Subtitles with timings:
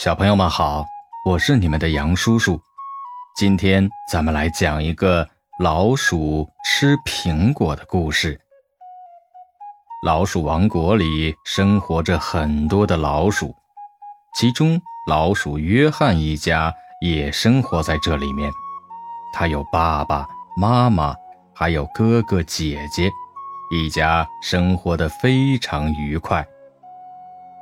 [0.00, 0.86] 小朋友们好，
[1.26, 2.58] 我是你们的杨叔叔。
[3.36, 8.40] 今天咱们来讲一个老鼠吃苹果的故事。
[10.06, 13.54] 老鼠王国里生活着很多的老鼠，
[14.34, 16.72] 其中老鼠约翰一家
[17.02, 18.50] 也生活在这里面。
[19.34, 20.26] 他有爸爸
[20.56, 21.14] 妈妈，
[21.54, 23.10] 还有哥哥姐姐，
[23.70, 26.42] 一家生活的非常愉快。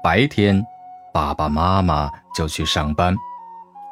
[0.05, 0.65] 白天。
[1.11, 2.09] 爸爸妈妈
[2.39, 3.17] 就去上班，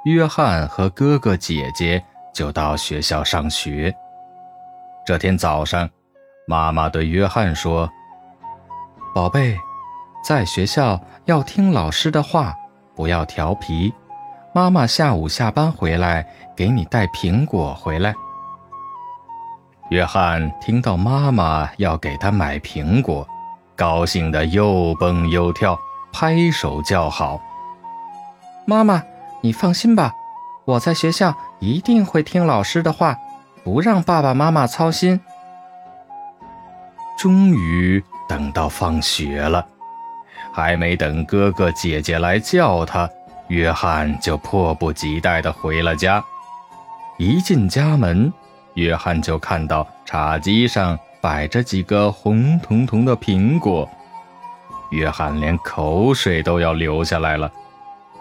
[0.05, 2.01] 约翰和哥哥姐姐
[2.33, 3.93] 就到学校上学。
[5.05, 5.91] 这天早上，
[6.47, 7.91] 妈妈对约翰说
[9.13, 9.59] ：“宝贝，
[10.23, 12.55] 在学校要听老师的话，
[12.95, 13.93] 不要调皮。
[14.55, 18.15] 妈妈下午下班回来给你带苹果回来。”
[19.91, 23.27] 约翰听到妈妈要给他买苹果，
[23.75, 25.77] 高兴得又蹦又跳。
[26.13, 27.39] 拍手叫好，
[28.69, 29.01] 妈妈，
[29.43, 30.13] 你放心吧，
[30.65, 33.17] 我在学校一定会听老师的话，
[33.63, 35.21] 不让爸爸妈妈操心。
[37.17, 39.65] 终于等到放学了，
[40.53, 43.09] 还没等哥哥姐姐来叫他，
[43.47, 46.23] 约翰就迫不及待地回了家。
[47.19, 48.33] 一进家门，
[48.75, 53.89] 约翰就看到茶几上摆着几个红彤彤的苹果。
[54.91, 57.51] 约翰连口水都要流下来了，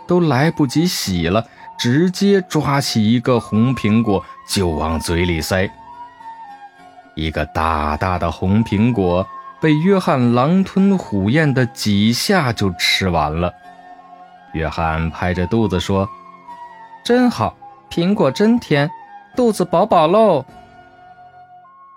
[0.07, 1.45] 都来不及洗了，
[1.77, 5.69] 直接抓起一个红苹果就往嘴里塞。
[7.15, 9.25] 一个大大的红苹果
[9.61, 13.53] 被约翰狼吞虎咽的几下就吃完了。
[14.53, 16.07] 约翰拍着肚子说
[17.03, 17.55] ：“真好，
[17.89, 18.89] 苹果真甜，
[19.35, 20.45] 肚子饱饱喽。”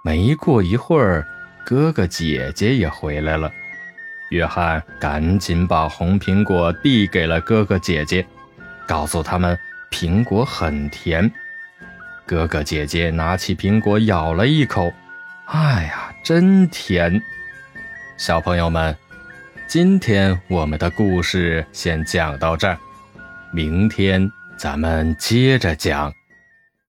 [0.02, 1.26] 没过一会儿，
[1.64, 3.50] 哥哥姐姐也回来了。
[4.30, 8.26] 约翰赶紧把红苹果递给了哥哥姐姐，
[8.86, 9.58] 告诉他们
[9.90, 11.30] 苹果很甜。
[12.26, 14.92] 哥哥姐姐拿起苹果咬了一口，
[15.46, 17.22] 哎呀，真甜！
[18.18, 18.94] 小朋友们，
[19.66, 22.78] 今天我们的故事先讲到这儿，
[23.50, 26.12] 明天咱们接着讲。